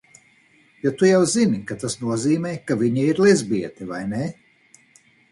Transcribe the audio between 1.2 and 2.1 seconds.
zini, ka tas